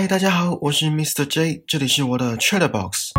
[0.00, 1.24] 嗨，大家好，我是 Mr.
[1.24, 3.10] J，这里是我的 Chat Box。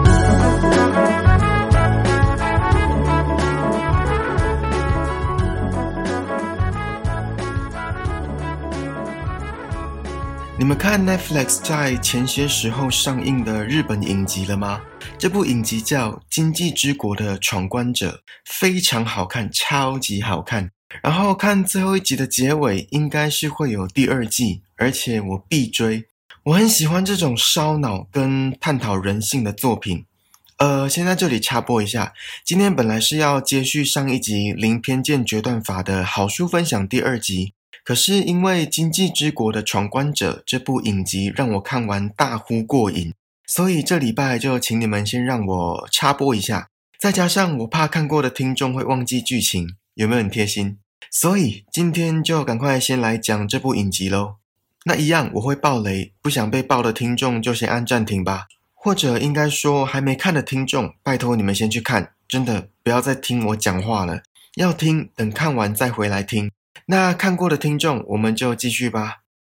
[10.57, 14.79] 你们看 Netflix 在前些时候上映的日本影集了吗？
[15.17, 18.11] 这部影集叫《经济之国的闯关者》，
[18.45, 20.71] 非常好看，超级好看。
[21.03, 26.05] 然后看最后一集的结尾，应该是会有第二季，而且我必追。
[26.49, 30.05] 我很喜欢这种烧脑跟探讨人性的作品。
[30.57, 37.53] 呃，先在这里插播一下，今天本来是要接续上一集《零偏见决断法》的好书分享第二集。
[37.83, 43.13] 可是因为《经济之国的闯关者》这部影集让我看完大呼过瘾，
[43.45, 46.69] 所以这礼拜就请你们先让我插播一下。
[46.99, 50.79] 再加上我怕看过的听众会忘记剧情，有没有很贴心？
[51.11, 54.37] 所以今天就赶快先来讲这部影集喽。
[54.85, 58.47] 那一样我会爆雷，不想被爆的听众就先按暂停吧。
[58.73, 64.21] 或者应该说还没看的听众，拜托你们先去看，真的不要再听我讲话了。
[64.55, 66.49] 要听等看完再回来听。
[66.85, 69.17] 那看过的听众，我们就继续吧。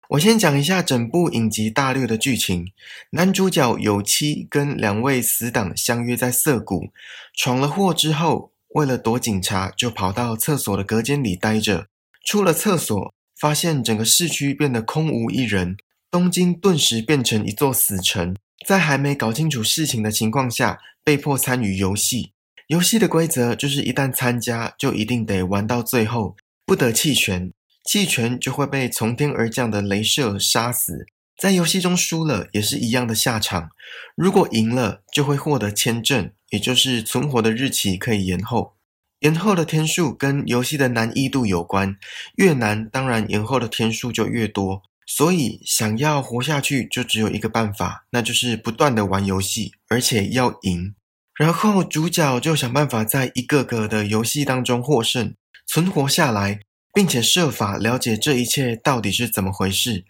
[0.09, 2.71] 我先讲一下整部影集大略的剧情。
[3.11, 6.89] 男主角有妻跟两位死党相约在涩谷，
[7.37, 11.87] 闯了祸之后，为了躲警察，就跑到厕所的隔间里待着。
[12.25, 15.75] 出了厕所，发现整个市区变得空无一人，
[16.11, 18.35] 东京顿时变成一座死城。
[18.67, 22.33] 在还没搞清楚事情的情况下，被迫参与游戏。
[22.67, 26.35] 游戏的规则就是一旦参加，就一定得玩到最后。
[26.67, 27.51] 不得弃权，
[27.83, 31.07] 弃权就会被从天而降的镭射杀死。
[31.35, 33.71] 在游戏中输了也是一样的下场。
[34.15, 38.75] 如果赢了，就会获得签证，也就是存活的日期可以延后。
[39.21, 41.95] 延后的天数跟游戏的难易度有关，
[42.35, 44.81] 越难当然延后的天数就越多。
[45.05, 50.95] 所以想要活下去，就只有一个办法，那就是不断的玩游戏，而且要赢。
[51.35, 55.33] 然后主角就想办法在一个个的游戏当中获胜。
[55.67, 56.59] 存活下来，
[56.91, 60.03] 并且设法了解这一切到底是怎么回事。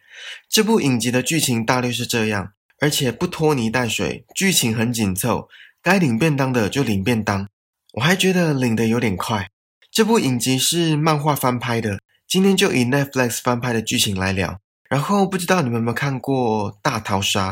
[0.50, 5.50] 这部影集的剧情大略是这样，而且不拖泥带水，剧情很紧凑。
[5.84, 7.50] 该领便当的就领便当，
[7.94, 9.50] 我还觉得领的有点快。
[9.92, 14.60] 这部影集是漫画翻拍的，今天就以 Netflix 翻拍的剧情来聊。
[14.90, 17.52] 然后不知道你们有没有看过《大逃杀》，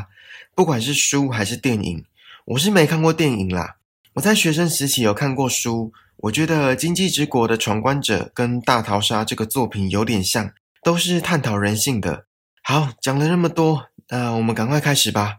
[0.56, 2.06] 不管是书还是电影，
[2.46, 3.76] 我是没看过电影啦。
[4.14, 5.92] 我在学生时期有看过书。
[6.24, 10.52] 我觉得《经济之国的闯关者》跟《大逃杀》这个作品有点像，
[10.84, 12.26] 都是探讨人性的。
[12.62, 15.38] 好，讲了那么多，那我们赶快开始吧。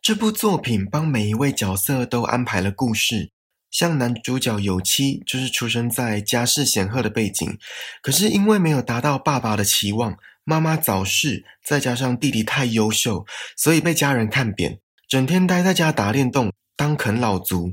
[0.00, 3.31] 这部作品帮每一位角色都安排了故事，
[3.72, 7.58] 像男主角有妻，就是出生在家世显赫的背景，
[8.02, 14.78] 可是因为没有达到爸爸的期望，妈妈早逝，再加上弟弟太优秀，所以被家人看扁，
[15.08, 17.72] 整天待在家打电动，当啃老族。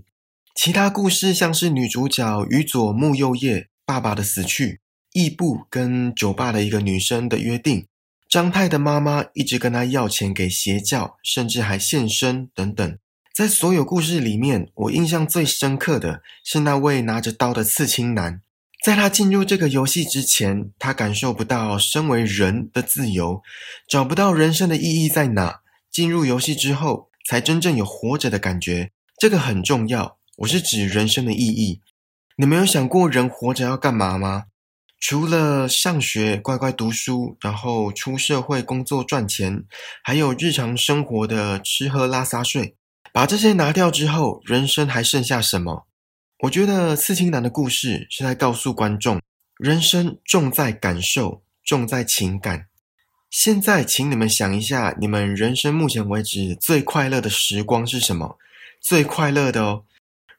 [0.56, 4.80] 其他故事像是女主角宇佐木佑叶爸爸的死去，
[5.12, 7.86] 义部跟酒吧的一个女生的约定，
[8.30, 12.98] 张太的妈妈一直跟他要钱给邪教，甚至还现身等等。
[13.40, 18.42] 在所有故事里面，我印象最深刻的是那位拿着刀的刺青男。
[18.84, 23.42] 在他进入这个游戏之前，他感受不到身为人的自由，
[23.88, 25.62] 找不到人生的意义在哪。
[25.90, 30.18] 进入游戏之后，才真正有活着的感觉，这个很重要。
[30.40, 31.80] 我是指人生的意义。
[32.36, 34.48] 你们有想过人活着要干嘛吗？
[35.00, 39.64] 除了上学、乖乖读书，然后出社会工作赚钱，
[40.04, 42.76] 还有日常生活的吃喝拉撒睡，
[43.12, 45.88] 把这些拿掉之后，人生还剩下什么？
[46.44, 49.22] 我觉得刺青男的故事是在告诉观众：
[49.58, 52.68] 人生重在感受，重在情感。
[53.30, 58.38] 现在，请你们想一下，你们人生目前为止最快乐的时光是什么？
[58.80, 59.84] 最快乐的哦。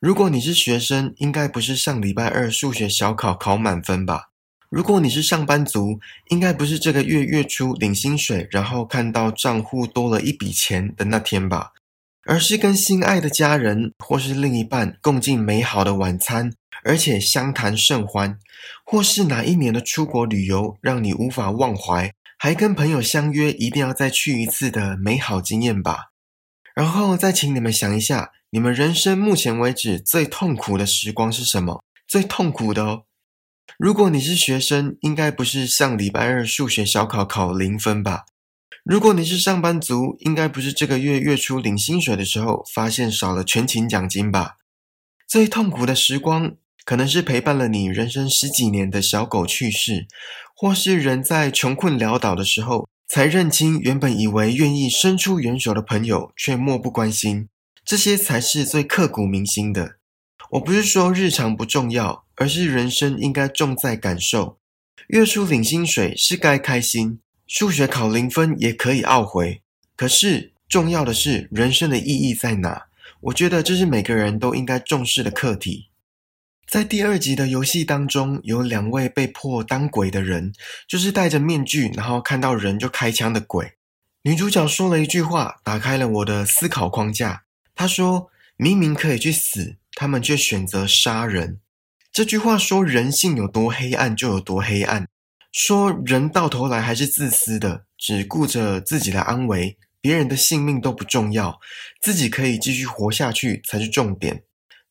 [0.01, 4.31] 如果你是学生，应该不是上礼拜二数学小考考满分吧？
[4.71, 11.73] 如果你是上班族，应该不是这个月月初领薪水，然后看到账户多了一笔钱的那天吧？
[12.27, 16.53] 而是跟心爱的家人或是另一半共进美好的晚餐，
[16.85, 18.39] 而且相谈甚欢，
[18.85, 26.11] 或是哪一年的出国旅游让你无法忘怀，还跟朋友相约一定要再去一次的美好经验吧？
[26.75, 28.31] 然后再请你们想一下。
[28.53, 31.85] 你们人生目前为止最痛苦的时光是什么？
[32.09, 33.05] 最痛苦的哦。
[33.79, 38.25] 如果你是学生，应该不是上礼拜二数学小考考零分吧？
[38.91, 44.57] 如果你是上班族，应该不是这个月月初领薪水的时候发现少了全勤奖金吧？
[45.29, 50.09] 最痛苦的时光，可能是陪伴了你人生十几年的小狗去世，
[50.57, 57.49] 或是人在穷困潦倒的时候，才认清原本以为愿意伸出援手的朋友却漠不关心，
[57.85, 59.99] 这些才是最刻骨铭心的。
[60.51, 64.59] 我不是说日常不重要，而是人生应该重在感受。
[65.07, 67.21] 月初领薪水是该开心，
[67.53, 69.61] 数学考零分也可以懊悔。
[69.97, 72.87] 可是重要的是人生的意义在哪？
[73.23, 75.89] 我觉得这是每个人都应该重视的课题。
[76.69, 80.53] 在第二集的游戏当中，有两位被迫当鬼的人，
[80.87, 83.73] 就是戴着面具，然后看到人就开枪的鬼。
[84.23, 87.43] 女主角说了一句话，打开了我的思考框架。
[87.75, 91.59] 她说：“明明可以去死。”他们却选择杀人。
[92.13, 95.09] 这句话说人性有多黑暗就有多黑暗，
[95.53, 101.59] 说人到头来还是自私的，只顾着自己的安危，别人的性命都不重要，
[102.01, 104.45] 自己可以继续活下去才是重点。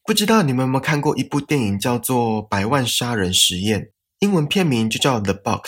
[0.04, 3.82] 不知道你们有没有看过一部电影叫做《百万杀人实验》，
[4.20, 5.62] 英文片名就叫《The Box》。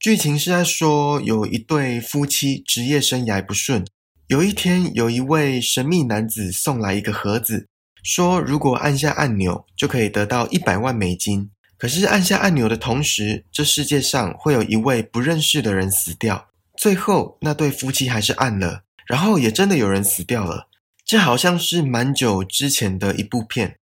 [0.00, 3.86] 剧情是在说有一对夫妻职业生涯不顺，
[4.26, 7.68] 有一天有一位神秘男子送来一个盒子。
[8.02, 11.50] 说如果按下按钮就可以得到一百万美金，
[11.84, 16.48] 可是按下按钮的同时，这世界上会有一位不认识的人死掉。
[16.78, 20.68] 最后那对夫妻还是按了，然后也真的有人死掉了。
[21.04, 23.76] 这好像是蛮久之前的一部片。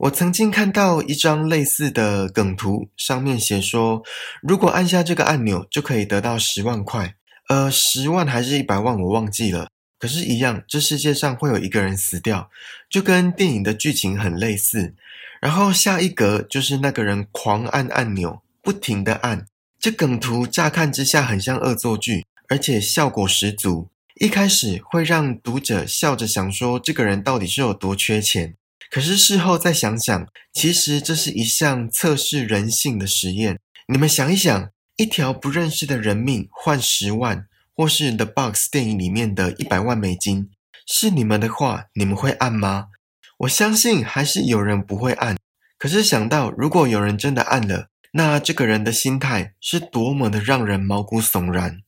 [0.00, 4.02] 我曾经看到一张类似的梗图，上面写说，
[4.42, 7.14] 如果按下这个按钮就可以得到十万块，
[7.48, 9.70] 呃，十万还是一百万，我忘记了。
[9.98, 12.50] 可是，一样，这世界上会有一个人死掉，
[12.90, 14.94] 就跟电影的剧情很类似。
[15.46, 19.46] 然后下一格就是那个人狂按按钮，不停的按。
[19.78, 23.88] 这梗图乍看之下很像恶作剧，而且效果十足。
[24.16, 28.56] 一开始会让读者笑着想说，这个人到底是有多缺钱？
[28.90, 33.60] 可是事后再想想，其实这是一项测试人性的实验。
[33.86, 37.46] 你们想一想，一条不认识的人命换十万。
[37.76, 40.50] 或是《The Box》电影里面的一百万美金，
[40.88, 42.86] 是你们的话，你们会按吗？
[43.38, 45.36] 我相信还是有人不会按。
[45.78, 51.82] 可是想到如果有人真的按了，那这个人的心态是多么的让人毛骨悚然。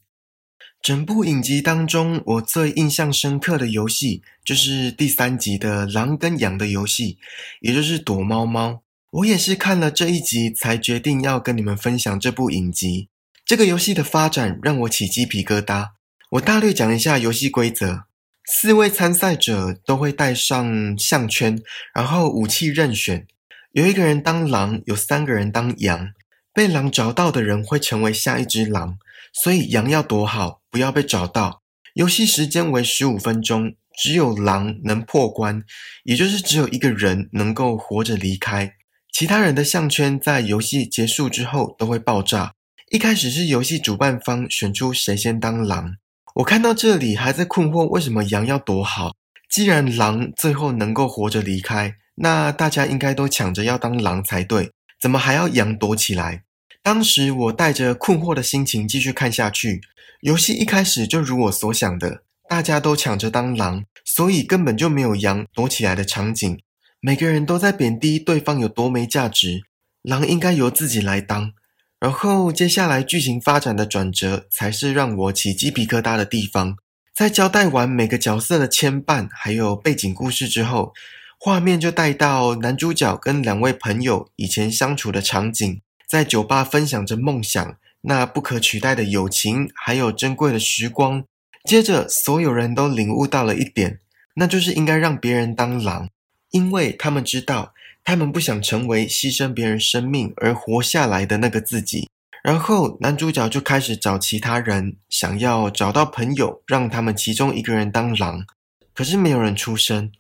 [0.81, 7.19] 整部影集当中，我最印象深刻的游戏就是第三集的狼跟羊的游戏，
[7.61, 8.83] 也就是躲猫猫。
[9.11, 13.09] 我也是看了这一集才决定要跟你们分享这部影集。
[13.45, 15.93] 这个游戏的发展让我起鸡皮疙瘩。
[16.33, 18.05] 我大略讲一下游戏规则：
[18.51, 21.61] 四位参赛者都会带上项圈，
[21.95, 23.27] 然后武器任选。
[23.73, 26.13] 有一个人当狼，有三个人当羊。
[26.55, 28.97] 被狼找到的人会成为下一只狼，
[29.35, 31.63] 所以羊要躲好，不要被找到。
[31.93, 35.63] 游戏时间为十五分钟，只有狼能破关，
[36.05, 38.73] 也就是只有一个人能够活着离开。
[39.13, 42.55] 其他人的项圈在游戏结束之后都会爆炸。
[42.91, 45.97] 一开始是游戏主办方选出谁先当狼，
[46.39, 49.17] 我看到这里还在困惑为什么羊要躲好。
[49.51, 54.71] 既然狼最后能够活着离开，那大家应该都抢着要当狼才对，
[55.01, 56.45] 怎么还要羊躲起来？
[56.81, 59.81] 当时我带着困惑的心情继续看下去。
[60.21, 66.61] 游戏一开始就如我所想的，大家都抢着当狼，所以根本就没有羊躲起来的场景。
[67.01, 69.63] 每个人都在贬低对方有多没价值，
[70.03, 71.53] 狼应该由自己来当。
[72.01, 76.77] 然后接下来剧情发展的转折，才是让我起鸡皮疙瘩的地方。
[77.13, 80.95] 在交代完每个角色的牵绊，还有背景故事之后，
[81.41, 91.25] 画面就带到男主角跟两位朋友以前相处的场景，在酒吧分享着梦想，那不可取代的友情，还有珍贵的时光。
[91.65, 93.99] 接着，所有人都领悟到了一点，
[94.37, 96.09] 那就是应该让别人当狼，
[96.51, 97.75] 因为他们知道。
[98.09, 102.09] 他们不想成为牺牲别人生命而活下来的那个自己，
[102.43, 108.47] 然后男主角就开始找其他人，想要找到朋友，让他们其中一个人当狼，
[108.95, 110.11] 可是没有人出声。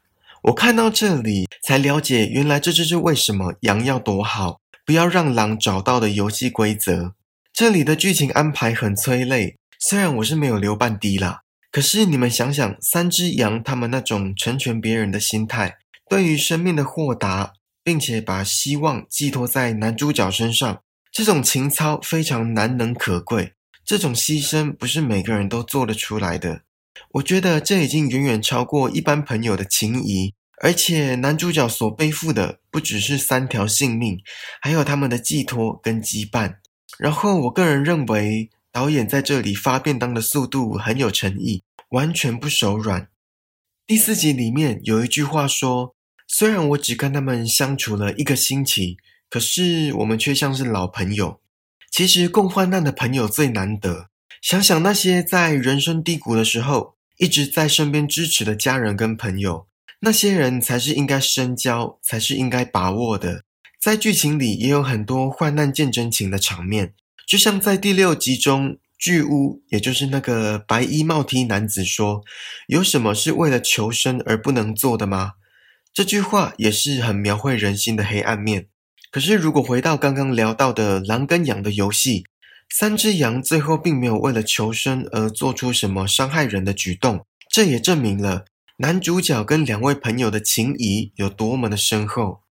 [0.42, 7.14] 我看到这里才了解，原来这就是为什么羊要躲好，不要让狼找到的游戏规则。
[7.54, 11.40] 这里的剧情安排很催泪，虽然我是没有流半滴啦，
[11.73, 15.78] 可是你们想想，三只羊他们那种成全别人的心态，
[16.11, 17.54] 对于生命的豁达。
[17.88, 23.54] 并且把希望寄托在男主角身上，这种情操非常难能可贵。
[23.83, 26.64] 这种牺牲不是每个人都做得出来的。
[27.12, 30.35] 我觉得这已经远远超过一般朋友的情谊。
[30.61, 34.18] 而且男主角所背负的不只是三条性命，
[34.61, 36.57] 还有他们的寄托跟羁绊。
[36.99, 43.09] 然后我个人认为，导演在这里发便当的速度很有诚意，完全不手软。
[43.87, 45.95] 第四集里面有一句话说。
[46.30, 48.99] 虽然我只跟他们相处了一个星期，
[49.30, 51.40] 可是我们却像是老朋友。
[51.90, 54.11] 其实共患难的朋友最难得，
[54.42, 59.66] 想想那些在人生低谷的时候一直在身边支持的家人跟朋友，
[60.00, 63.42] 那些人才是应该深交，才是应该把握的。
[63.80, 66.92] 在剧情里也有很多患难见真情的场面，
[67.26, 72.23] 就像在第六集中，巨屋，也就是那个白衣帽 T 男子说
[72.68, 75.32] ：“有什么是为了求生而不能做的吗？”
[75.92, 78.68] 这句话也是很描绘人心的黑暗面。
[79.11, 82.25] 可是，如果回到刚刚聊到的狼跟羊的游戏，
[82.71, 88.45] 三只羊最后并没有为了求生而做出什么伤害人的举动，这也证明了
[88.76, 92.42] 男主角跟两位朋友的情谊有多么的深厚。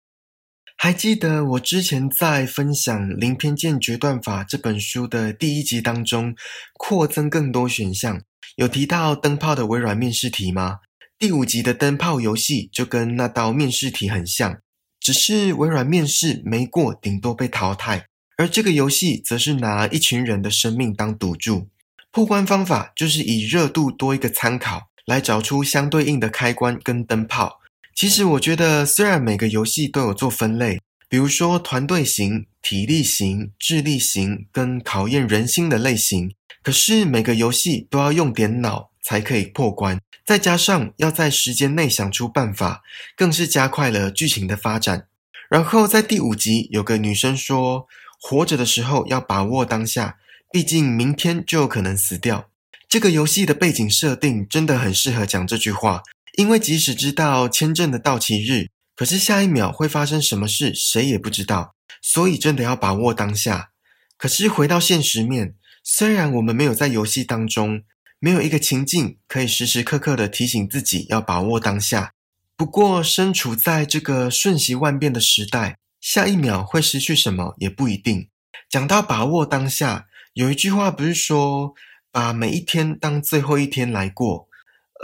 [0.76, 6.34] 还记得我之前在分享《零偏见决断法》这本书的第一集当中，
[6.74, 8.20] 扩增更多选项，
[8.56, 10.78] 有提到灯泡的微软面试题吗？
[11.20, 14.60] 第五集的灯泡游戏就跟那道面试题很像。
[15.00, 18.04] 只是微软面试没过，顶多被淘汰；
[18.36, 21.70] 而这个游戏则是拿一群人的生命当赌注。
[22.12, 27.58] 破关方法就是以热度多一个参考，来找出相对应的开关跟灯泡。
[27.96, 36.32] 其实我觉得，虽然每个游戏都有做分类，比如说团队型、体力型、智力型跟考验人心的类型，
[36.62, 39.98] 可是每个游戏都要用点脑才可以破关。
[40.26, 42.82] 再加上要在时间内想出办法，
[43.16, 45.06] 更是加快了剧情的发展。
[45.48, 47.86] 然后在第五集，有个女生说
[48.20, 50.18] ：“活着的时候要把握当下，
[50.52, 52.50] 毕竟明天就有可能死掉。”
[52.86, 56.02] 这个游戏的背景设定真的很适合讲这句话，
[56.36, 63.70] 因为即使知道签证的到期日，可是下一秒会发生什么事，谁也不知道，所以真的要把握当下。
[64.18, 67.84] 可是回到现实面，虽然我们没有在游戏当中。
[68.20, 72.12] 没有一个情境可以时时刻刻的提醒自己要把握当下。
[72.56, 78.28] 不过，身处在这个瞬息万变的时代，下一秒会失去什么也不一定。
[78.68, 81.74] 讲到把握当下，有一句话不是说
[82.10, 84.48] 把每一天当最后一天来过？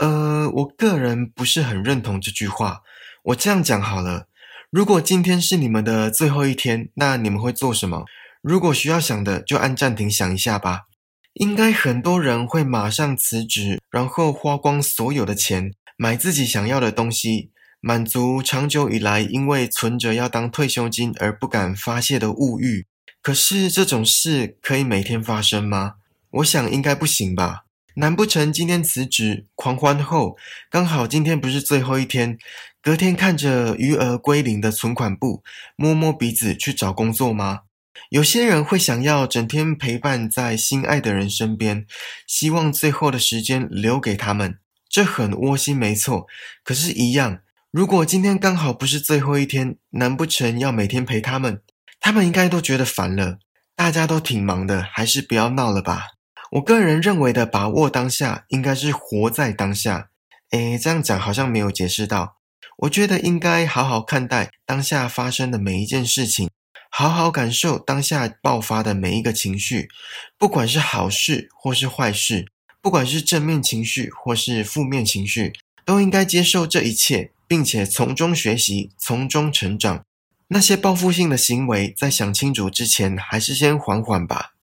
[0.01, 2.81] 呃，我个人不是很认同这句话。
[3.23, 4.27] 我这样讲好了：
[4.69, 8.03] 如果今天是你们的最后一天，那你们会做什么？
[8.41, 10.87] 如果需要想的，就按暂停想一下吧。
[11.35, 17.51] 应该很多人会马上辞职，然后花光所有的钱买自己想要的东西，
[17.81, 22.87] 满足长久以来因为存着要当退休金而不敢发泄的物欲。
[23.21, 25.95] 可是这种事可以每天发生吗？
[26.31, 27.65] 我想应该不行吧。
[27.95, 30.37] 难不成今天辞职狂欢后，
[30.69, 32.37] 刚好今天不是最后一天，
[32.81, 35.43] 隔天看着余额归零的存款簿，
[35.75, 37.61] 摸摸鼻子去找工作吗？
[38.09, 41.85] 有些人会想要整天陪伴在心爱的人身边，
[42.27, 44.59] 希望最后的时间留给他们，
[44.89, 46.27] 这很窝心，没错。
[46.63, 47.39] 可是，一样，
[47.71, 51.61] 如果今天刚好不是最后一天，难不成要每天陪他们？
[51.99, 53.39] 他们应该都觉得烦了。
[53.75, 56.07] 大家都挺忙的，还是不要闹了吧。
[56.51, 60.09] 我个人认为的把握当下，应该是活在当下。
[60.51, 62.37] 诶，这样讲好像没有解释到。
[62.79, 66.49] 我觉得应该好好看待当下发生的每一件事情。
[66.97, 69.89] 好好感受当下爆发的每一个情绪，
[70.37, 72.45] 不管是好事或是坏事，
[72.81, 75.51] 不管是正面情绪或是负面情绪，
[75.83, 80.05] 都应该接受这一切，并且从中学习，从中成长。
[80.47, 84.53] 那些报复性的行为，在想清楚之前，还是先缓缓吧。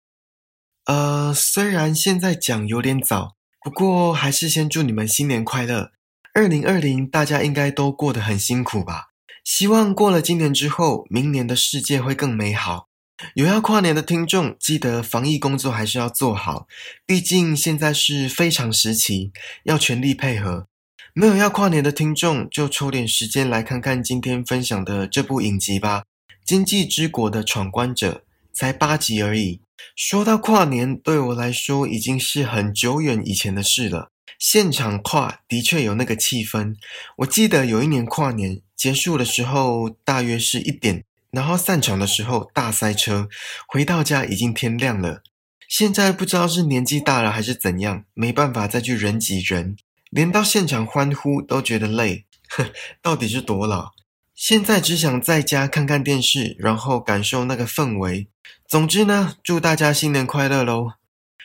[0.87, 5.93] 呃，虽然现在讲有点早，不过还是先祝你们新年快乐。
[6.33, 9.12] 二零二零，大家应该都过得很辛苦吧。
[9.45, 12.89] 希望过了今年之后，明年的世界会更美好。
[13.35, 16.67] 有要跨年的听众，记得防疫工作还是要做好，
[17.07, 19.31] 毕竟现在是非常时期，
[19.65, 20.67] 要全力配合。
[21.15, 26.01] 没有要跨年的听众，就抽点时间来看看今天分享的这部影集吧，
[26.45, 28.25] 《经济之国的闯关者》，
[28.59, 29.61] 才八集而已。
[29.95, 34.11] 说到跨年，对我来说已经是很久远以前的事了。
[34.39, 36.75] 现场跨的确有那个气氛。
[37.19, 43.29] 我记得有一年跨年结束的时候，大约是一点，然后散场的时候大塞车，
[43.69, 45.23] 回到家已经天亮了。
[45.69, 49.77] 现在不知道是年纪大了还是怎样，没办法再去人挤人，
[50.11, 52.25] 连到现场欢呼都觉得累。
[52.49, 53.93] 哼， 到底是多老？
[54.35, 58.27] 现在只想在家看看电视，然后感受那个氛围。
[58.67, 60.95] 总之呢，祝大家新年快乐喽！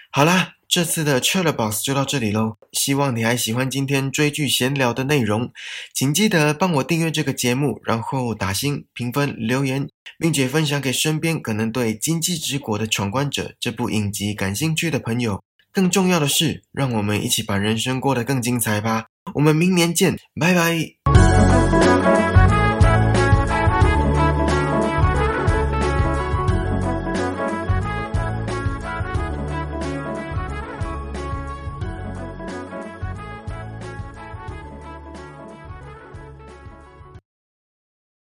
[0.10, 0.57] 好啦。
[0.78, 5.52] 这次的 c h i l l Box 就到这里喽，希望你还喜欢今天追剧闲聊的内容，
[5.92, 15.42] 请记得帮我订阅这个节目，然后打星、评分、留言，并且分享给身边可能对《经济之国的闯关者》这部影集感兴趣的朋友。
[15.72, 19.08] 更重要的是，让我们一起把人生过得更精彩吧！
[19.34, 20.97] 我们明年见，拜拜。